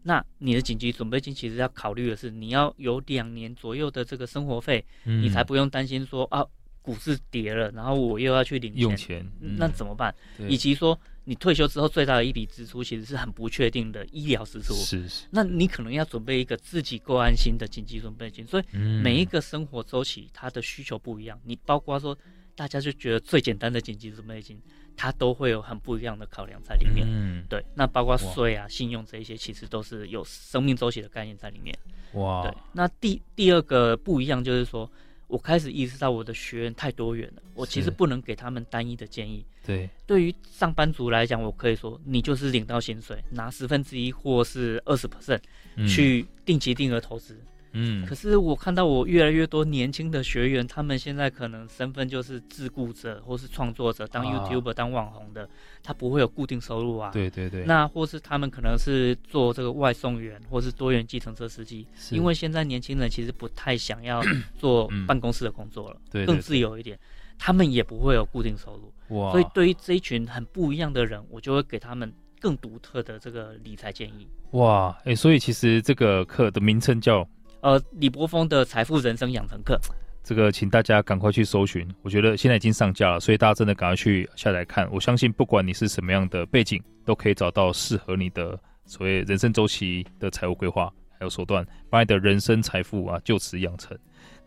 [0.03, 6.43] 那你的紧急准备金其实要考虑的是，你要有两年左右的这个生活费，嗯、你才不用担心说啊，
[6.81, 10.13] 股市跌了，然后我又要去领钱，用钱，嗯、那怎么办？
[10.47, 18.45] 以及说你退休之后最大的一笔支出其实是很不确定的医疗支出，是是，那你可能要准备一个自己够安心的紧急准备金。
[18.45, 22.17] 所以每一个生活周期它的需求不一样，你包括说
[22.55, 24.59] 大家就觉得最简单的紧急准备金。
[24.97, 31.75] 它都会有很不一样的考量在里面，嗯，对，那包括税啊、信用这一些，其实都是有生命周期的概念在里面。
[32.13, 34.87] 哇，对，那第第二个不一样就是说，
[35.31, 39.45] 我开始意识到我的学员太多元了，我其实不能给他们单一的建议。
[39.65, 45.39] 对，对于上班族来讲，我可以说，你就是领到薪水，拿十分之一或是二十 percent
[45.87, 47.39] 去定期定额投资。
[47.73, 55.49] 嗯，可是我看到我越来越多年轻的学员，他们现在可能身份就是自雇者或是创作者，当 YouTuber、当网红的，
[55.81, 57.11] 他不会有固定收入啊。
[57.13, 57.63] 对对对。
[57.63, 64.21] 那或是他们可能是做这个外送员，或是多元计程车司机，因为现在年轻人其实不太想要
[64.59, 66.99] 做办公室的工作了，对，更自由一点，
[67.39, 69.17] 他们也不会有固定收入。
[69.17, 69.31] 哇。
[69.31, 72.11] 所以对于这一群很不一样的人，我就会给他们
[72.41, 74.27] 更独特的这个理财建议。
[74.51, 77.25] 哇，哎，所以其实这个课的名称叫。
[77.61, 79.79] 呃，李柏锋的财富人生养成课，
[80.23, 81.87] 这个请大家赶快去搜寻。
[82.01, 84.89] 我觉得现在已经上架了，所以大家真的赶快去下载看。
[84.91, 93.95] 我相信，不管你是什么样的背景，都可以找到适合你的所谓人生周期的财务规划，还有手段，把你的人生财富啊就此养成。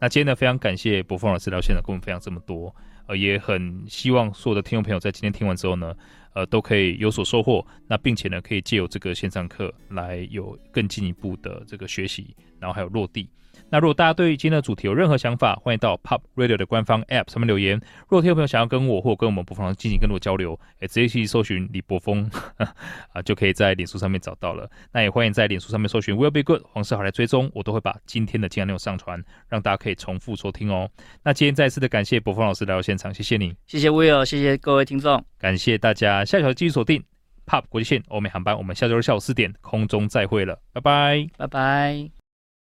[0.01, 2.75] 那今天呢，非常感谢柏锋老师到现场跟我们分享这么多，
[3.07, 5.95] 呃，也很希望所有的听众朋友在今天听完之后呢，
[6.35, 7.65] 呃，都可以有所收获。
[7.87, 12.35] 那并且呢，可以借由这个线上课来有更进一步的这个学习。
[12.65, 13.29] 然后还有落地。
[13.71, 17.77] 那如果大家对于今天的主题有任何想法，欢迎到 Pop Radio 的官方 App 上面留言。
[17.77, 22.31] 如果听众朋友想要跟我或跟我们播放进行更多交流，也，直接去搜寻李博峰
[23.12, 24.71] 啊，就可以在脸书上面找到了。
[24.93, 30.89] 那也欢迎在脸书上面搜寻 Will Be Good 黄世豪来追踪，我都会把今天的精华内容上传，让大家可以重复收听哦。
[31.23, 37.03] 那今天再次的感谢柏锋老师来到现场，谢谢你，谢谢 Will，谢谢各位听众，感谢大家，下条继续锁定
[37.47, 42.24] Pop 国际线欧美航班，我们下周日下午四点空中再会了，拜拜，拜拜。